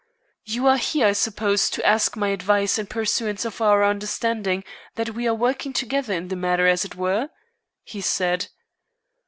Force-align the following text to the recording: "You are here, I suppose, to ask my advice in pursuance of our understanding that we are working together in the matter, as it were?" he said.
"You 0.45 0.65
are 0.65 0.79
here, 0.79 1.05
I 1.05 1.11
suppose, 1.11 1.69
to 1.69 1.85
ask 1.85 2.17
my 2.17 2.29
advice 2.29 2.79
in 2.79 2.87
pursuance 2.87 3.45
of 3.45 3.61
our 3.61 3.83
understanding 3.83 4.63
that 4.95 5.11
we 5.11 5.27
are 5.27 5.35
working 5.35 5.73
together 5.73 6.15
in 6.15 6.29
the 6.29 6.35
matter, 6.35 6.65
as 6.65 6.83
it 6.83 6.95
were?" 6.95 7.29
he 7.83 8.01
said. 8.01 8.47